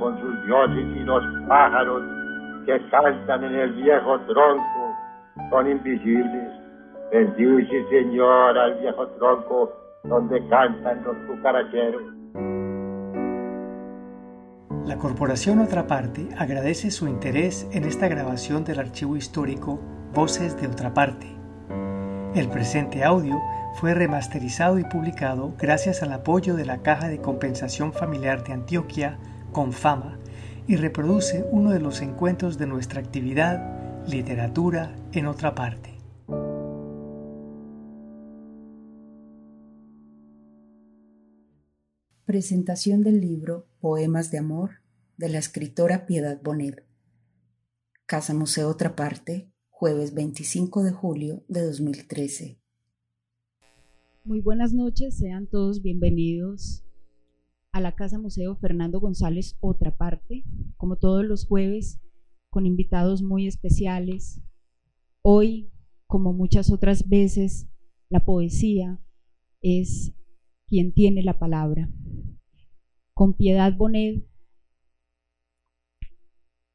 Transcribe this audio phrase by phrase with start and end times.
[0.00, 2.02] con sus dioses y los pájaros
[2.66, 4.96] que cantan en el viejo tronco
[5.50, 6.48] son invisibles.
[7.12, 9.72] Bendice, Señor, al viejo tronco
[10.04, 12.02] donde cantan los cucaracheros.
[14.86, 19.78] La Corporación Otra Parte agradece su interés en esta grabación del archivo histórico
[20.14, 21.26] Voces de Otra Parte.
[22.34, 23.40] El presente audio
[23.74, 29.18] fue remasterizado y publicado gracias al apoyo de la Caja de Compensación Familiar de Antioquia,
[29.52, 30.18] Confama,
[30.66, 35.98] y reproduce uno de los encuentros de nuestra actividad Literatura en otra parte.
[42.24, 44.82] Presentación del libro Poemas de Amor
[45.16, 46.86] de la escritora Piedad Bonet.
[48.06, 52.58] Casa Museo Otra Parte, jueves 25 de julio de 2013.
[54.24, 56.84] Muy buenas noches, sean todos bienvenidos
[57.72, 60.44] a la Casa Museo Fernando González Otra Parte,
[60.76, 62.00] como todos los jueves,
[62.50, 64.40] con invitados muy especiales.
[65.22, 65.70] Hoy,
[66.06, 67.68] como muchas otras veces,
[68.08, 69.00] la poesía
[69.62, 70.12] es
[70.66, 71.88] quien tiene la palabra.
[73.14, 74.26] Con Piedad Bonet,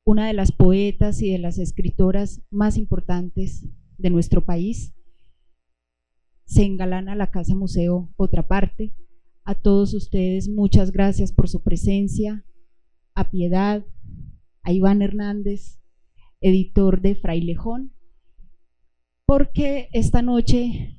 [0.05, 4.93] una de las poetas y de las escritoras más importantes de nuestro país,
[6.45, 8.93] se engalana la Casa Museo Otra Parte.
[9.47, 12.43] A todos ustedes, muchas gracias por su presencia.
[13.13, 13.85] A Piedad,
[14.63, 15.79] a Iván Hernández,
[16.41, 17.93] editor de Frailejón,
[19.27, 20.97] porque esta noche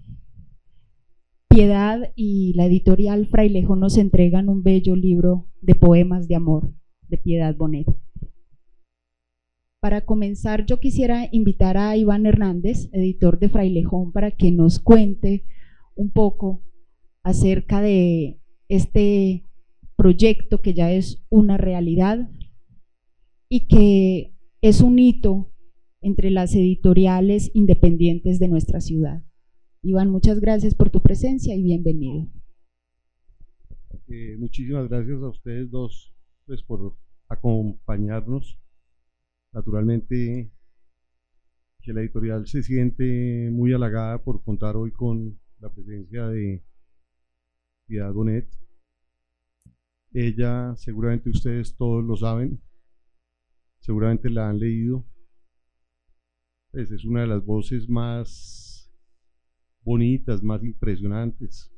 [1.49, 6.73] Piedad y la editorial Frailejón nos entregan un bello libro de poemas de amor
[7.09, 7.89] de Piedad Bonet.
[9.81, 15.45] Para comenzar, yo quisiera invitar a Iván Hernández, editor de Frailejón, para que nos cuente
[15.97, 16.66] un poco
[17.27, 19.43] acerca de este
[19.97, 22.31] proyecto que ya es una realidad
[23.49, 25.53] y que es un hito
[26.01, 29.25] entre las editoriales independientes de nuestra ciudad.
[29.83, 32.29] Iván, muchas gracias por tu presencia y bienvenido.
[34.09, 36.15] Eh, muchísimas gracias a ustedes dos
[36.47, 36.97] pues, por
[37.29, 38.61] acompañarnos
[39.53, 40.53] Naturalmente
[41.81, 46.63] que la editorial se siente muy halagada por contar hoy con la presencia de
[47.87, 48.49] Piedad Bonet.
[50.13, 52.61] Ella, seguramente ustedes todos lo saben,
[53.81, 55.07] seguramente la han leído.
[56.71, 58.93] Pues es una de las voces más
[59.83, 61.73] bonitas, más impresionantes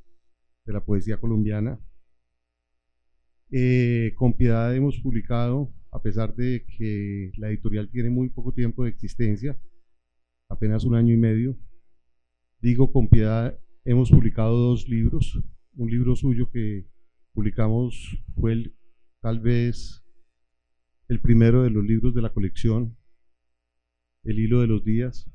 [0.65, 1.81] de la poesía colombiana.
[3.51, 8.85] Eh, con Piedad hemos publicado a pesar de que la editorial tiene muy poco tiempo
[8.85, 9.59] de existencia,
[10.49, 11.57] apenas un año y medio.
[12.61, 15.41] Digo con piedad, hemos publicado dos libros.
[15.79, 16.89] Un libro suyo que
[17.33, 18.75] publicamos fue
[19.21, 20.05] tal vez
[21.07, 22.97] el primero de los libros de la colección,
[24.25, 25.31] El hilo de los días,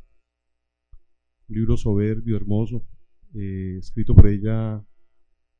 [1.47, 2.85] un libro soberbio, hermoso,
[3.33, 4.85] eh, escrito por ella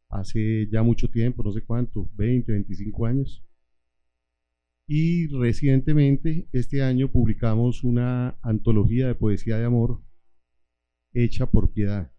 [0.10, 3.42] hace ya mucho tiempo, no sé cuánto, 20, 25 años.
[4.86, 10.04] Y recientemente, este año, publicamos una antología de poesía de amor
[11.14, 12.13] hecha por piedad.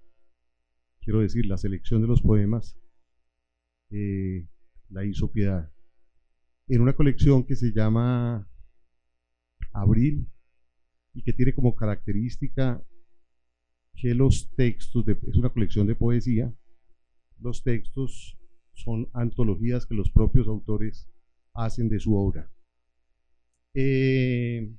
[1.05, 2.79] Quiero decir, la selección de los poemas
[3.91, 4.49] eh,
[4.89, 5.71] la hizo piedad.
[6.67, 8.49] En una colección que se llama
[9.73, 10.27] Abril
[11.13, 12.83] y que tiene como característica
[13.95, 16.55] que los textos, es una colección de poesía,
[17.39, 18.39] los textos
[18.73, 21.11] son antologías que los propios autores
[21.53, 22.51] hacen de su obra.
[23.75, 24.75] Eh,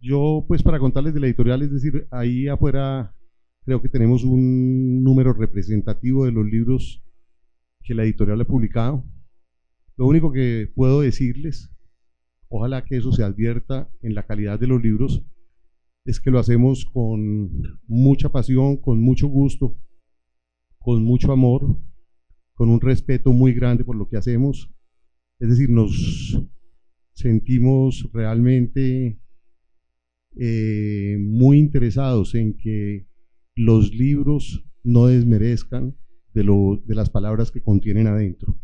[0.00, 3.14] yo, pues para contarles de la editorial, es decir, ahí afuera
[3.64, 7.02] creo que tenemos un número representativo de los libros
[7.82, 9.04] que la editorial ha publicado.
[9.96, 11.70] Lo único que puedo decirles,
[12.48, 15.24] ojalá que eso se advierta en la calidad de los libros,
[16.04, 19.76] es que lo hacemos con mucha pasión, con mucho gusto,
[20.78, 21.78] con mucho amor,
[22.54, 24.72] con un respeto muy grande por lo que hacemos.
[25.38, 26.42] Es decir, nos
[27.12, 29.20] sentimos realmente
[30.36, 33.09] eh, muy interesados en que
[33.64, 35.94] los libros no desmerezcan
[36.32, 38.58] de, lo, de las palabras que contienen adentro.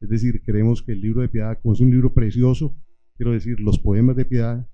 [0.00, 2.76] Es decir, queremos que el libro de Piedad, como es un libro precioso,
[3.16, 4.68] quiero decir, los poemas de Piedad,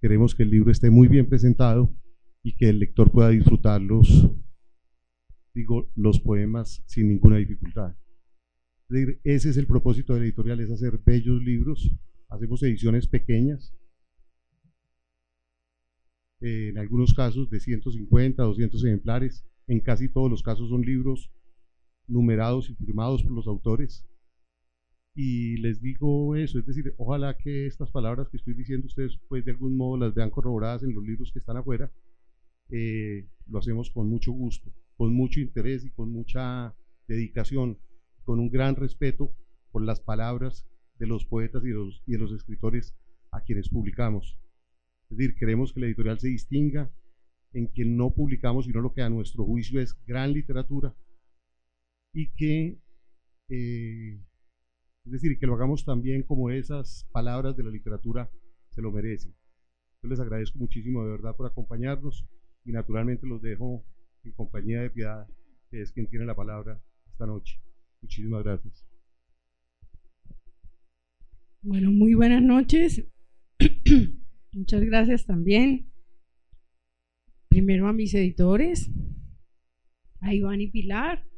[0.00, 1.94] queremos que el libro esté muy bien presentado
[2.42, 4.30] y que el lector pueda disfrutarlos,
[5.54, 7.94] digo, los poemas sin ninguna dificultad.
[8.88, 11.92] Es decir, ese es el propósito de la editorial, es hacer bellos libros
[12.28, 13.72] hacemos ediciones pequeñas,
[16.40, 21.30] eh, en algunos casos de 150, 200 ejemplares, en casi todos los casos son libros
[22.06, 24.06] numerados y firmados por los autores.
[25.14, 29.44] Y les digo eso, es decir, ojalá que estas palabras que estoy diciendo ustedes pues
[29.44, 31.90] de algún modo las vean corroboradas en los libros que están afuera.
[32.68, 36.74] Eh, lo hacemos con mucho gusto, con mucho interés y con mucha
[37.08, 37.78] dedicación,
[38.24, 39.32] con un gran respeto
[39.70, 40.66] por las palabras
[40.98, 42.94] de los poetas y, los, y de los escritores
[43.30, 44.38] a quienes publicamos.
[45.10, 46.90] Es decir, queremos que la editorial se distinga
[47.52, 50.94] en que no publicamos sino lo que a nuestro juicio es gran literatura
[52.12, 52.78] y que,
[53.48, 54.20] eh,
[55.04, 58.30] es decir, que lo hagamos también como esas palabras de la literatura
[58.70, 59.34] se lo merecen.
[60.02, 62.26] Yo les agradezco muchísimo de verdad por acompañarnos
[62.64, 63.84] y naturalmente los dejo
[64.24, 65.28] en compañía de Piedad,
[65.70, 67.60] que es quien tiene la palabra esta noche.
[68.02, 68.84] Muchísimas gracias.
[71.62, 73.04] Bueno, muy buenas noches.
[74.56, 75.84] Muchas gracias también.
[77.50, 78.90] Primero a mis editores,
[80.20, 81.28] a Iván y Pilar,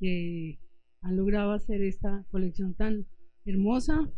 [0.00, 0.58] que
[1.02, 3.06] han logrado hacer esta colección tan
[3.44, 4.10] hermosa.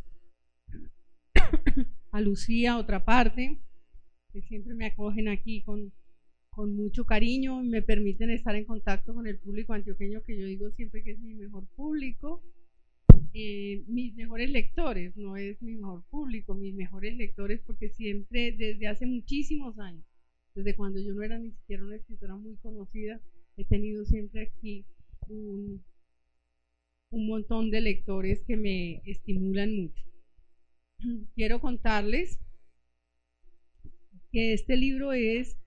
[2.12, 3.60] a Lucía, otra parte,
[4.32, 5.92] que siempre me acogen aquí con,
[6.48, 10.46] con mucho cariño y me permiten estar en contacto con el público antioqueño, que yo
[10.46, 12.42] digo siempre que es mi mejor público.
[13.34, 18.86] Eh, mis mejores lectores, no es mi mejor público, mis mejores lectores, porque siempre, desde
[18.86, 20.04] hace muchísimos años,
[20.54, 23.20] desde cuando yo no era ni siquiera una escritora muy conocida,
[23.56, 24.86] he tenido siempre aquí
[25.28, 25.84] un,
[27.10, 30.04] un montón de lectores que me estimulan mucho.
[31.34, 32.40] Quiero contarles
[34.32, 35.58] que este libro es,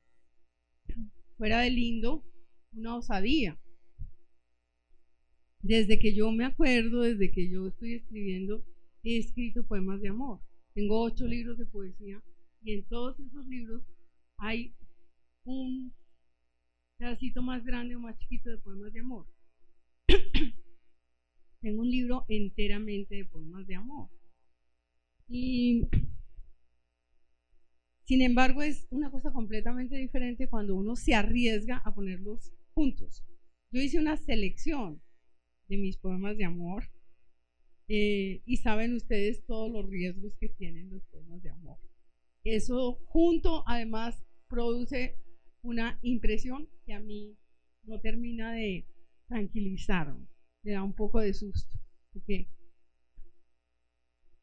[1.38, 2.24] fuera de lindo,
[2.74, 3.61] una osadía
[5.62, 8.66] desde que yo me acuerdo, desde que yo estoy escribiendo,
[9.04, 10.40] he escrito poemas de amor.
[10.74, 12.22] Tengo ocho libros de poesía
[12.64, 13.84] y en todos esos libros
[14.38, 14.74] hay
[15.44, 15.94] un
[16.98, 19.28] pedacito más grande o más chiquito de poemas de amor.
[21.62, 24.10] Tengo un libro enteramente de poemas de amor.
[25.28, 25.88] Y
[28.06, 33.24] sin embargo es una cosa completamente diferente cuando uno se arriesga a ponerlos juntos.
[33.72, 35.02] Yo hice una selección
[35.72, 36.84] de mis poemas de amor.
[37.88, 41.78] Eh, y saben ustedes todos los riesgos que tienen los poemas de amor.
[42.44, 45.16] Eso junto además produce
[45.62, 47.38] una impresión que a mí
[47.84, 48.86] no termina de
[49.28, 50.28] tranquilizarme,
[50.64, 51.80] me da un poco de susto,
[52.12, 52.50] porque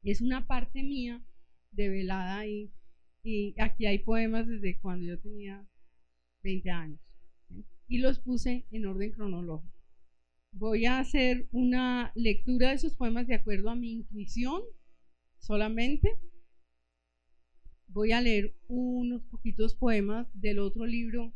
[0.02, 1.22] es una parte mía
[1.72, 2.72] develada y,
[3.22, 5.68] y aquí hay poemas desde cuando yo tenía
[6.42, 7.00] 20 años
[7.86, 9.77] y los puse en orden cronológico
[10.52, 14.62] voy a hacer una lectura de esos poemas de acuerdo a mi intuición
[15.38, 16.18] solamente.
[17.88, 21.32] Voy a leer unos poquitos poemas del otro libro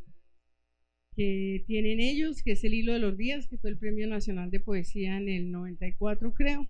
[1.14, 4.50] que tienen ellos, que es El Hilo de los Días, que fue el Premio Nacional
[4.50, 6.68] de Poesía en el 94, creo.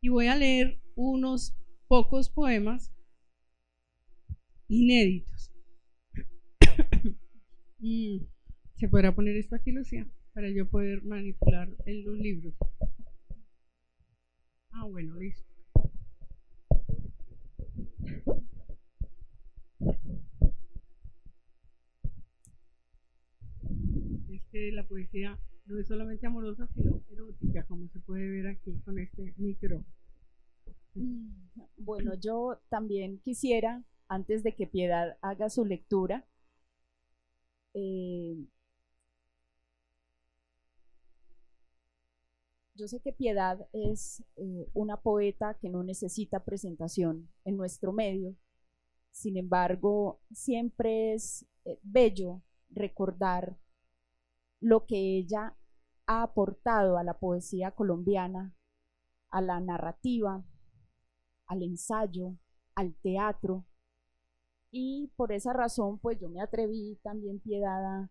[0.00, 1.56] Y voy a leer unos
[1.86, 2.92] pocos poemas
[4.68, 5.52] inéditos.
[7.80, 8.26] Mm,
[8.74, 10.04] ¿Se podrá poner esto aquí, Lucía?
[10.38, 12.54] Para yo poder manipular en los libros.
[14.70, 15.42] Ah, bueno, listo.
[24.30, 25.36] Es que la poesía
[25.66, 29.84] no es solamente amorosa, sino erótica, como se puede ver aquí con este micro.
[31.78, 36.28] Bueno, yo también quisiera, antes de que Piedad haga su lectura,
[37.74, 38.46] eh,
[42.78, 48.36] Yo sé que Piedad es eh, una poeta que no necesita presentación en nuestro medio,
[49.10, 53.58] sin embargo, siempre es eh, bello recordar
[54.60, 55.56] lo que ella
[56.06, 58.54] ha aportado a la poesía colombiana,
[59.30, 60.44] a la narrativa,
[61.46, 62.36] al ensayo,
[62.76, 63.66] al teatro.
[64.70, 68.08] Y por esa razón, pues yo me atreví también, Piedad,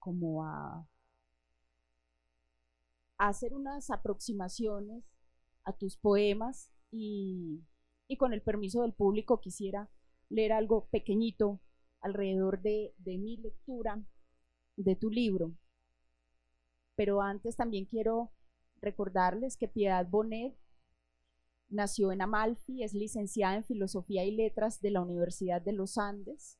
[0.00, 0.84] como a
[3.28, 5.04] hacer unas aproximaciones
[5.64, 7.62] a tus poemas y,
[8.18, 9.88] con el permiso del público quisiera
[10.28, 11.60] leer algo pequeñito
[12.00, 14.02] alrededor de, de mi lectura
[14.76, 15.52] de tu libro.
[16.96, 18.32] Pero antes también quiero
[18.80, 20.56] recordarles que Piedad Bonet
[21.68, 26.58] nació en Amalfi, es licenciada en Filosofía y Letras de la Universidad de los Andes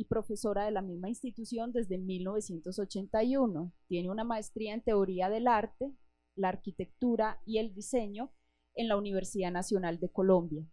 [0.00, 3.70] y profesora de la misma institución desde 1981.
[3.86, 5.92] Tiene una maestría en Teoría del Arte,
[6.36, 8.32] la Arquitectura y el Diseño
[8.74, 10.66] en la Universidad Nacional de Colombia.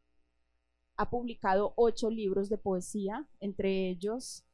[0.95, 4.45] Ha publicado ocho libros de poesía, entre ellos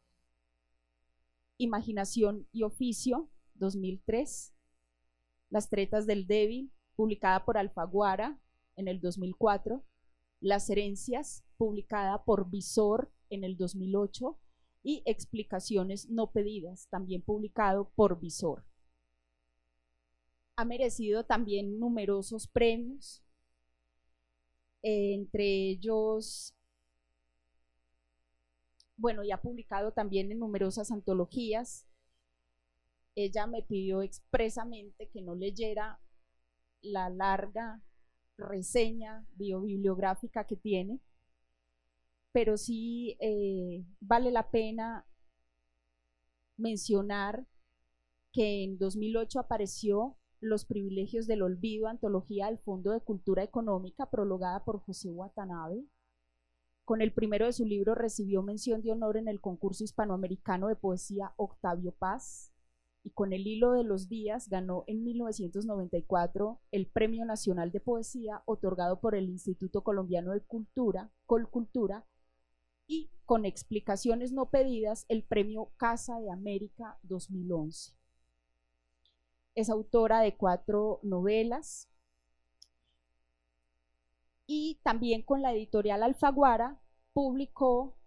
[1.57, 4.55] Imaginación y Oficio, 2003,
[5.51, 8.41] Las Tretas del Débil, publicada por Alfaguara,
[8.75, 9.85] en el 2004,
[10.39, 14.39] Las herencias, publicada por Visor en el 2008,
[14.83, 18.65] y Explicaciones no pedidas, también publicado por Visor.
[20.55, 23.23] Ha merecido también numerosos premios,
[24.83, 26.53] entre ellos,
[28.97, 31.87] bueno, y ha publicado también en numerosas antologías.
[33.15, 35.99] Ella me pidió expresamente que no leyera
[36.81, 37.81] la larga
[38.37, 40.99] reseña biobibliográfica que tiene,
[42.33, 45.05] pero sí eh, vale la pena
[46.57, 47.45] mencionar
[48.33, 54.65] que en 2008 apareció Los privilegios del olvido, antología del Fondo de Cultura Económica, prologada
[54.65, 55.85] por José Watanabe.
[56.83, 60.75] Con el primero de su libro recibió mención de honor en el concurso hispanoamericano de
[60.75, 62.51] poesía Octavio Paz
[63.05, 68.43] y con el hilo de los días ganó en 1994 el Premio Nacional de Poesía
[68.45, 72.05] otorgado por el Instituto Colombiano de Cultura, Colcultura,
[72.87, 77.93] y con explicaciones no pedidas el premio Casa de América 2011.
[79.55, 81.89] Es autora de cuatro novelas
[84.45, 86.81] y también con la editorial Alfaguara
[87.13, 87.97] publicó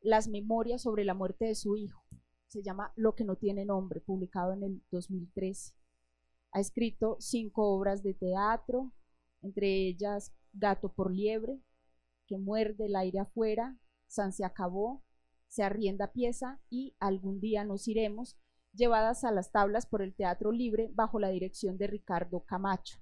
[0.00, 2.04] las memorias sobre la muerte de su hijo.
[2.46, 5.74] Se llama Lo que no tiene nombre, publicado en el 2013.
[6.52, 8.92] Ha escrito cinco obras de teatro,
[9.42, 11.60] entre ellas Gato por Liebre,
[12.28, 15.02] que muerde el aire afuera, San se acabó,
[15.48, 18.36] se arrienda pieza y algún día nos iremos,
[18.74, 22.98] llevadas a las tablas por el Teatro Libre bajo la dirección de Ricardo Camacho.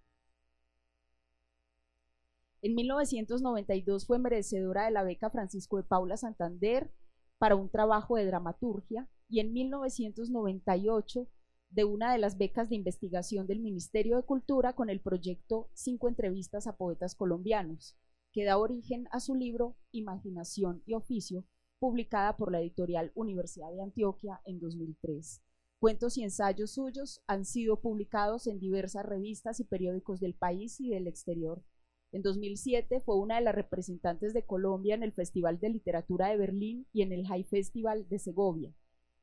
[2.62, 6.90] En 1992 fue merecedora de la beca Francisco de Paula Santander
[7.38, 11.28] para un trabajo de dramaturgia y en 1998
[11.70, 16.08] de una de las becas de investigación del Ministerio de Cultura con el proyecto Cinco
[16.08, 17.96] entrevistas a poetas colombianos
[18.36, 21.46] que da origen a su libro Imaginación y Oficio,
[21.78, 25.42] publicada por la editorial Universidad de Antioquia en 2003.
[25.78, 30.90] Cuentos y ensayos suyos han sido publicados en diversas revistas y periódicos del país y
[30.90, 31.64] del exterior.
[32.12, 36.36] En 2007 fue una de las representantes de Colombia en el Festival de Literatura de
[36.36, 38.74] Berlín y en el High Festival de Segovia.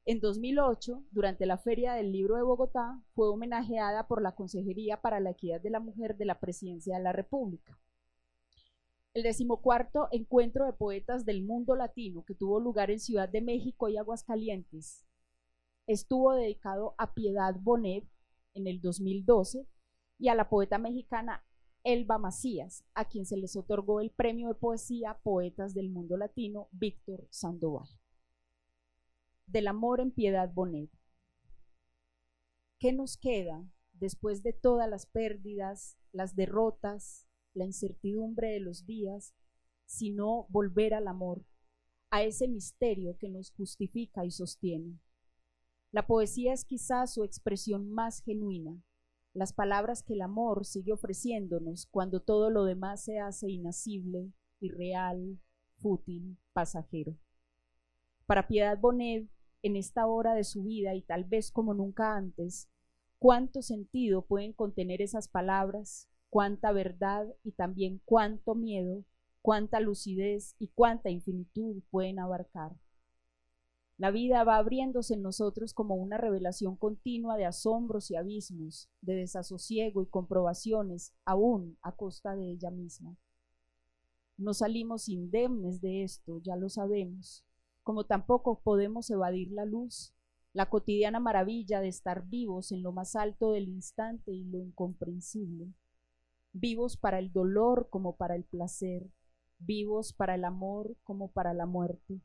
[0.05, 5.19] En 2008, durante la Feria del Libro de Bogotá, fue homenajeada por la Consejería para
[5.19, 7.79] la Equidad de la Mujer de la Presidencia de la República.
[9.13, 13.87] El decimocuarto encuentro de poetas del mundo latino que tuvo lugar en Ciudad de México
[13.87, 15.05] y Aguascalientes
[15.85, 18.07] estuvo dedicado a Piedad Bonet
[18.53, 19.67] en el 2012
[20.17, 21.45] y a la poeta mexicana
[21.83, 26.69] Elba Macías, a quien se les otorgó el premio de poesía Poetas del Mundo Latino
[26.71, 27.89] Víctor Sandoval.
[29.47, 30.89] Del amor en Piedad Bonet.
[32.79, 39.33] ¿Qué nos queda después de todas las pérdidas, las derrotas, la incertidumbre de los días,
[39.85, 41.45] sino volver al amor,
[42.09, 44.99] a ese misterio que nos justifica y sostiene.
[45.91, 48.81] La poesía es quizás su expresión más genuina,
[49.33, 55.39] las palabras que el amor sigue ofreciéndonos cuando todo lo demás se hace inasible, irreal,
[55.77, 57.17] fútil, pasajero.
[58.25, 59.27] Para Piedad Bonet,
[59.63, 62.69] en esta hora de su vida y tal vez como nunca antes,
[63.17, 69.05] cuánto sentido pueden contener esas palabras, cuánta verdad y también cuánto miedo,
[69.43, 72.75] cuánta lucidez y cuánta infinitud pueden abarcar.
[73.99, 79.13] La vida va abriéndose en nosotros como una revelación continua de asombros y abismos, de
[79.13, 83.15] desasosiego y comprobaciones, aún a costa de ella misma.
[84.35, 87.45] No salimos indemnes de esto, ya lo sabemos,
[87.83, 90.15] como tampoco podemos evadir la luz,
[90.51, 95.71] la cotidiana maravilla de estar vivos en lo más alto del instante y lo incomprensible
[96.53, 99.09] vivos para el dolor como para el placer,
[99.57, 102.21] vivos para el amor como para la muerte.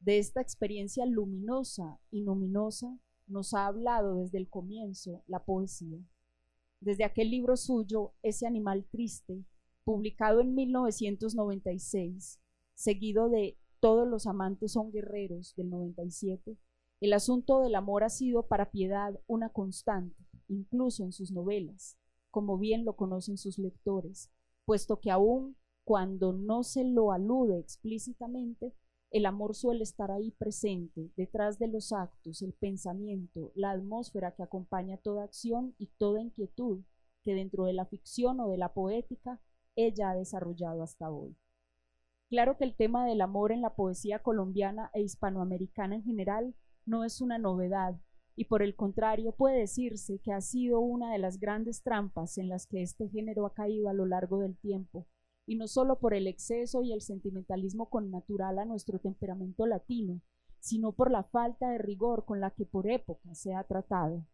[0.00, 5.98] De esta experiencia luminosa y luminosa nos ha hablado desde el comienzo la poesía.
[6.80, 9.44] Desde aquel libro suyo, Ese animal triste,
[9.84, 12.40] publicado en 1996,
[12.74, 16.56] seguido de Todos los amantes son guerreros del 97,
[17.02, 20.16] el asunto del amor ha sido para Piedad una constante,
[20.48, 21.99] incluso en sus novelas
[22.30, 24.30] como bien lo conocen sus lectores,
[24.64, 28.74] puesto que aun cuando no se lo alude explícitamente,
[29.10, 34.44] el amor suele estar ahí presente, detrás de los actos, el pensamiento, la atmósfera que
[34.44, 36.82] acompaña toda acción y toda inquietud
[37.24, 39.40] que dentro de la ficción o de la poética
[39.74, 41.36] ella ha desarrollado hasta hoy.
[42.28, 46.54] Claro que el tema del amor en la poesía colombiana e hispanoamericana en general
[46.86, 47.96] no es una novedad
[48.40, 52.48] y por el contrario puede decirse que ha sido una de las grandes trampas en
[52.48, 55.06] las que este género ha caído a lo largo del tiempo,
[55.44, 60.22] y no solo por el exceso y el sentimentalismo connatural a nuestro temperamento latino,
[60.58, 64.24] sino por la falta de rigor con la que por época se ha tratado.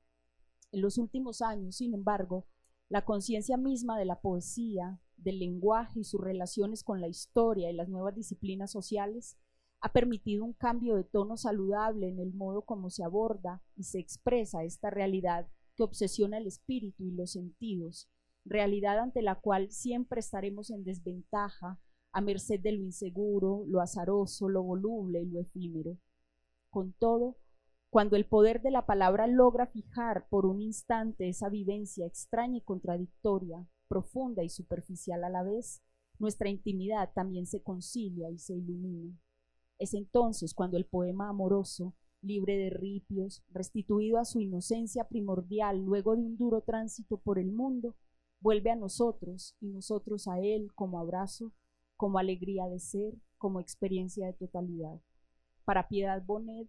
[0.70, 2.46] En los últimos años, sin embargo,
[2.88, 7.74] la conciencia misma de la poesía, del lenguaje y sus relaciones con la historia y
[7.74, 9.36] las nuevas disciplinas sociales
[9.80, 13.98] ha permitido un cambio de tono saludable en el modo como se aborda y se
[13.98, 18.08] expresa esta realidad que obsesiona el espíritu y los sentidos,
[18.44, 21.78] realidad ante la cual siempre estaremos en desventaja,
[22.12, 25.98] a merced de lo inseguro, lo azaroso, lo voluble y lo efímero.
[26.70, 27.36] Con todo,
[27.90, 32.62] cuando el poder de la palabra logra fijar por un instante esa vivencia extraña y
[32.62, 35.82] contradictoria, profunda y superficial a la vez,
[36.18, 39.14] nuestra intimidad también se concilia y se ilumina.
[39.78, 46.16] Es entonces cuando el poema amoroso, libre de ripios, restituido a su inocencia primordial luego
[46.16, 47.94] de un duro tránsito por el mundo,
[48.40, 51.52] vuelve a nosotros y nosotros a él como abrazo,
[51.96, 55.00] como alegría de ser, como experiencia de totalidad.
[55.64, 56.68] Para Piedad Bonet,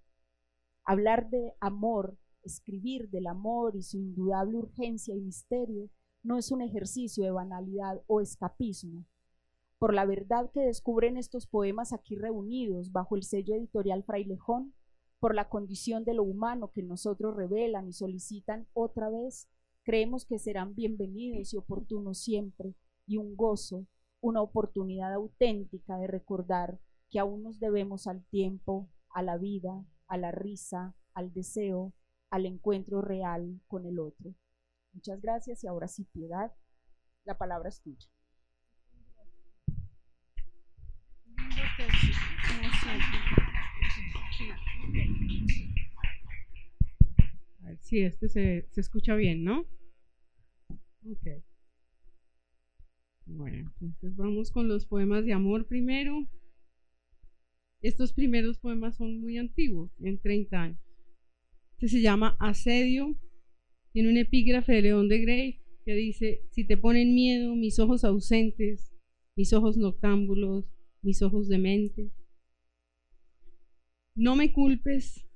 [0.84, 5.90] hablar de amor, escribir del amor y su indudable urgencia y misterio
[6.24, 9.06] no es un ejercicio de banalidad o escapismo.
[9.80, 14.74] Por la verdad que descubren estos poemas aquí reunidos bajo el sello editorial Frailejón,
[15.20, 19.48] por la condición de lo humano que nosotros revelan y solicitan otra vez,
[19.84, 22.74] creemos que serán bienvenidos y oportunos siempre,
[23.06, 23.86] y un gozo,
[24.20, 26.80] una oportunidad auténtica de recordar
[27.10, 31.94] que aún nos debemos al tiempo, a la vida, a la risa, al deseo,
[32.32, 34.34] al encuentro real con el otro.
[34.92, 36.52] Muchas gracias y ahora sí, piedad,
[37.26, 38.08] la palabra es tuya.
[47.62, 49.66] A ver si este se, se escucha bien, ¿no?
[51.06, 51.28] Ok.
[53.26, 56.28] Bueno, entonces vamos con los poemas de amor primero.
[57.82, 60.80] Estos primeros poemas son muy antiguos, en 30 años.
[61.74, 63.16] Este se llama Asedio
[63.98, 68.04] tiene un epígrafe de León de Grey que dice, si te ponen miedo mis ojos
[68.04, 68.94] ausentes,
[69.36, 70.66] mis ojos noctámbulos,
[71.02, 72.12] mis ojos dementes,
[74.16, 75.28] no me culpes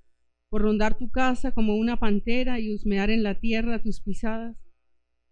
[0.49, 4.57] por rondar tu casa como una pantera y husmear en la tierra tus pisadas,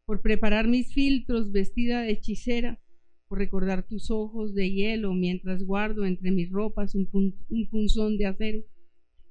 [0.05, 2.79] por preparar mis filtros vestida de hechicera,
[3.27, 8.27] por recordar tus ojos de hielo mientras guardo entre mis ropas un, un punzón de
[8.27, 8.59] acero,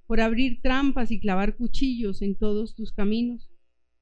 [0.06, 3.50] por abrir trampas y clavar cuchillos en todos tus caminos,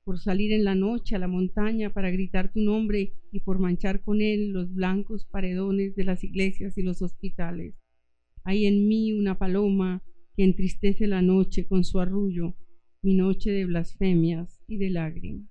[0.06, 4.04] por salir en la noche a la montaña para gritar tu nombre y por manchar
[4.04, 7.74] con él los blancos paredones de las iglesias y los hospitales.
[8.44, 10.04] Hay en mí una paloma
[10.36, 12.54] que entristece la noche con su arrullo,
[13.02, 15.50] mi noche de blasfemias y de lágrimas.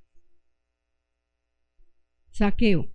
[2.31, 2.93] Saqueo.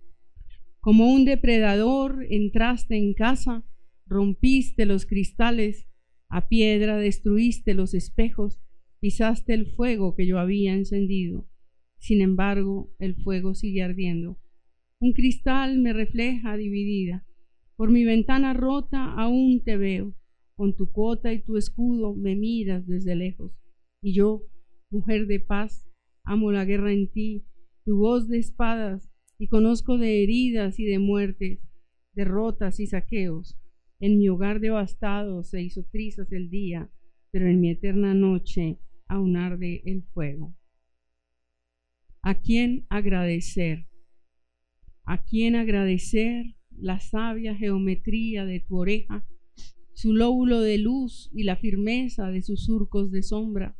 [0.79, 3.63] Como un depredador entraste en casa,
[4.07, 5.87] rompiste los cristales,
[6.27, 8.59] a piedra destruiste los espejos,
[8.99, 11.50] pisaste el fuego que yo había encendido.
[12.01, 14.39] Sin embargo, el fuego sigue ardiendo.
[14.99, 17.25] Un cristal me refleja dividida.
[17.75, 20.15] Por mi ventana rota aún te veo.
[20.55, 23.51] Con tu cota y tu escudo me miras desde lejos.
[24.01, 24.43] Y yo,
[24.89, 25.87] mujer de paz,
[26.23, 27.45] amo la guerra en ti,
[27.85, 31.59] tu voz de espadas, y conozco de heridas y de muertes,
[32.13, 33.59] derrotas y saqueos.
[33.99, 36.89] En mi hogar devastado se hizo trizas el día,
[37.29, 40.55] pero en mi eterna noche aún arde el fuego.
[42.23, 43.87] ¿A quién agradecer?
[45.05, 49.25] ¿A quién agradecer la sabia geometría de tu oreja,
[49.93, 53.75] su lóbulo de luz y la firmeza de sus surcos de sombra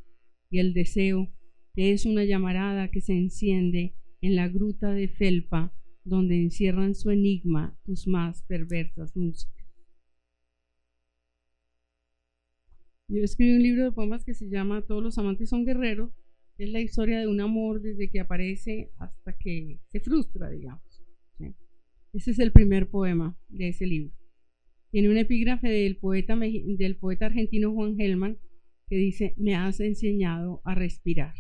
[0.50, 1.32] y el deseo
[1.76, 5.74] que es una llamarada que se enciende en la gruta de felpa
[6.04, 9.68] donde encierran su enigma tus más perversas músicas?
[13.08, 16.12] Yo escribí un libro de poemas que se llama Todos los amantes son guerreros
[16.58, 21.02] es la historia de un amor desde que aparece hasta que se frustra, digamos.
[22.14, 24.14] Ese es el primer poema de ese libro.
[24.92, 28.38] Tiene un epígrafe del poeta, del argentino Juan Gelman
[28.88, 31.34] que dice, me has enseñado a respirar.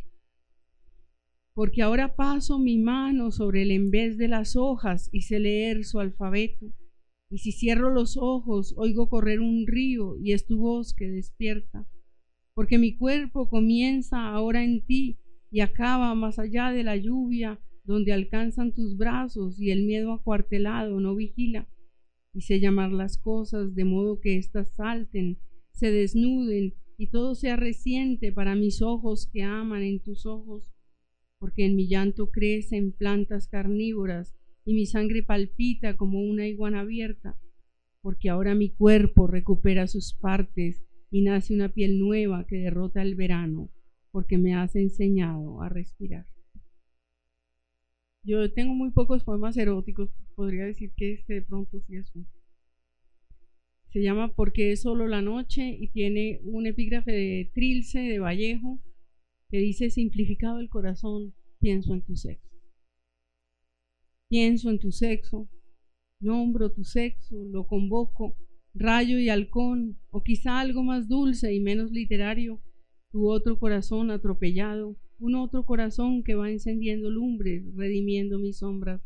[1.53, 5.99] Porque ahora paso mi mano sobre el en de las hojas y sé leer su
[5.99, 6.71] alfabeto.
[7.29, 11.85] Y si cierro los ojos, oigo correr un río y es tu voz que despierta
[12.53, 15.17] porque mi cuerpo comienza ahora en ti
[15.49, 20.99] y acaba más allá de la lluvia, donde alcanzan tus brazos y el miedo acuartelado
[20.99, 21.67] no vigila.
[22.33, 25.37] Y sé llamar las cosas de modo que éstas salten,
[25.71, 30.71] se desnuden y todo sea reciente para mis ojos que aman en tus ojos,
[31.39, 34.33] porque en mi llanto crecen plantas carnívoras
[34.63, 37.37] y mi sangre palpita como una iguana abierta,
[38.01, 43.15] porque ahora mi cuerpo recupera sus partes y nace una piel nueva que derrota el
[43.15, 43.69] verano,
[44.11, 46.25] porque me has enseñado a respirar.
[48.23, 52.27] Yo tengo muy pocos poemas eróticos, podría decir que este de pronto sí es uno.
[53.89, 58.79] Se llama Porque es solo la noche y tiene un epígrafe de Trilce de Vallejo
[59.49, 62.49] que dice simplificado el corazón, pienso en tu sexo.
[64.29, 65.49] Pienso en tu sexo,
[66.21, 68.37] nombro tu sexo, lo convoco,
[68.73, 72.61] rayo y halcón, o quizá algo más dulce y menos literario,
[73.11, 79.01] tu otro corazón atropellado, un otro corazón que va encendiendo lumbres, redimiendo mis sombras.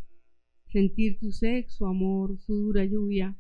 [0.67, 3.38] Sentir tu sexo, amor, su dura lluvia,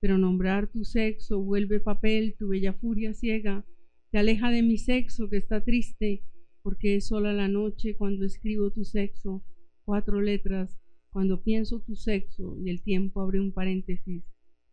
[0.00, 3.64] pero nombrar tu sexo vuelve papel tu bella furia ciega,
[4.10, 6.22] te aleja de mi sexo que está triste,
[6.62, 9.44] porque es sola la noche cuando escribo tu sexo,
[9.84, 10.78] cuatro letras,
[11.10, 14.22] cuando pienso tu sexo y el tiempo abre un paréntesis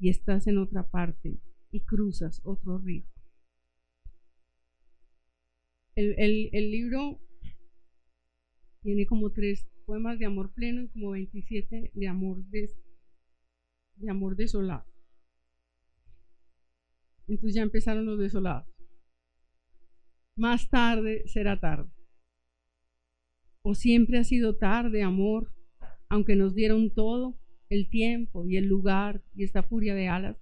[0.04, 1.40] y estás en otra parte
[1.72, 3.06] y cruzas otro río.
[5.96, 6.14] El,
[6.52, 7.22] el libro
[8.82, 12.70] tiene como tres poemas de amor pleno y como 27 de amor, de,
[13.96, 14.86] de amor desolado.
[17.30, 18.68] Entonces ya empezaron los desolados.
[20.36, 21.90] Más tarde será tarde.
[23.62, 25.54] O siempre ha sido tarde, amor,
[26.10, 27.40] aunque nos dieron todo,
[27.74, 30.38] el tiempo y el lugar y esta furia de alas.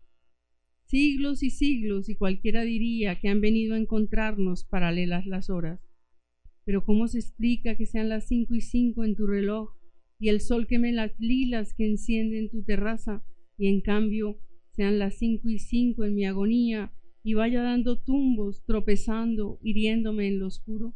[0.86, 5.80] Siglos y siglos y cualquiera diría que han venido a encontrarnos paralelas las horas.
[6.66, 9.70] Pero ¿cómo se explica que sean las cinco y cinco en tu reloj
[10.20, 13.24] y el sol queme las lilas que enciende en tu terraza
[13.58, 14.38] y en cambio
[14.72, 16.92] sean las cinco y cinco en mi agonía
[17.24, 20.96] y vaya dando tumbos, tropezando, hiriéndome en lo oscuro.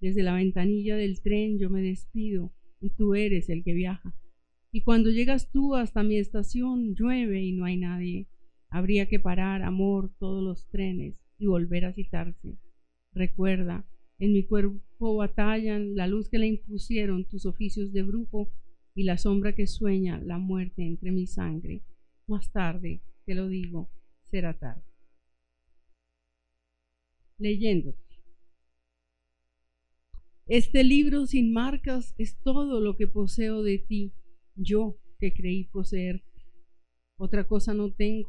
[0.00, 4.14] Desde la ventanilla del tren yo me despido y tú eres el que viaja.
[4.78, 8.28] Y cuando llegas tú hasta mi estación, llueve y no hay nadie.
[8.68, 12.58] Habría que parar, amor, todos los trenes y volver a citarse.
[13.12, 13.84] Recuerda,
[14.20, 18.52] en mi cuerpo batallan la luz que le impusieron tus oficios de brujo
[18.94, 21.82] y la sombra que sueña la muerte entre mi sangre.
[22.28, 23.90] Más tarde, te lo digo,
[24.30, 24.84] será tarde.
[27.36, 27.98] Leyéndote.
[30.46, 34.12] Este libro sin marcas es todo lo que poseo de ti,
[34.58, 36.22] yo que creí poseer.
[37.16, 38.28] Otra cosa no tengo,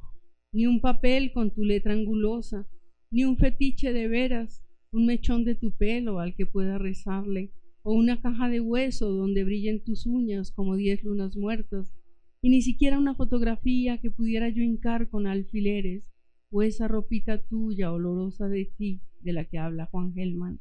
[0.51, 2.67] ni un papel con tu letra angulosa,
[3.11, 7.51] ni un fetiche de veras, un mechón de tu pelo al que pueda rezarle,
[7.83, 11.93] o una caja de hueso donde brillen tus uñas como diez lunas muertas,
[12.41, 16.09] y ni siquiera una fotografía que pudiera yo hincar con alfileres,
[16.51, 20.59] o esa ropita tuya olorosa de ti de la que habla Juan Gelman.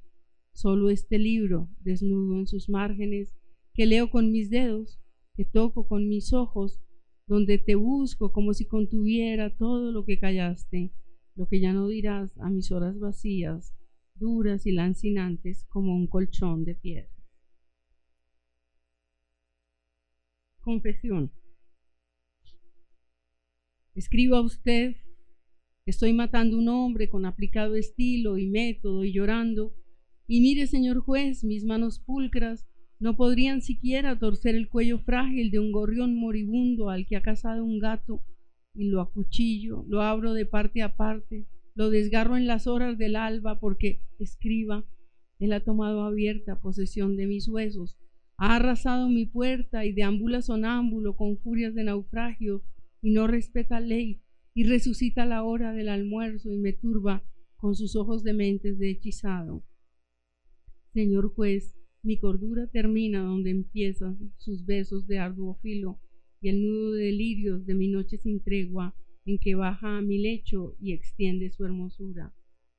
[0.52, 3.34] Solo este libro, desnudo en sus márgenes,
[3.74, 4.98] que leo con mis dedos,
[5.38, 6.80] que toco con mis ojos,
[7.28, 10.92] donde te busco como si contuviera todo lo que callaste,
[11.36, 13.72] lo que ya no dirás a mis horas vacías,
[14.16, 17.08] duras y lancinantes como un colchón de piedra.
[20.58, 21.30] Confesión.
[23.94, 24.96] Escribo a usted,
[25.86, 29.72] estoy matando un hombre con aplicado estilo y método y llorando,
[30.26, 32.66] y mire, señor juez, mis manos pulcras
[32.98, 37.64] no podrían siquiera torcer el cuello frágil de un gorrión moribundo al que ha cazado
[37.64, 38.24] un gato,
[38.74, 43.16] y lo acuchillo, lo abro de parte a parte, lo desgarro en las horas del
[43.16, 44.84] alba porque escriba,
[45.38, 47.96] él ha tomado abierta posesión de mis huesos,
[48.36, 52.62] ha arrasado mi puerta y deambula sonámbulo con furias de naufragio
[53.02, 54.22] y no respeta ley
[54.54, 57.24] y resucita la hora del almuerzo y me turba
[57.56, 59.64] con sus ojos dementes de hechizado.
[60.92, 66.00] Señor juez, mi cordura termina donde empiezan sus besos de arduo filo
[66.40, 68.94] y el nudo de delirios de mi noche sin tregua
[69.26, 72.32] en que baja a mi lecho y extiende su hermosura.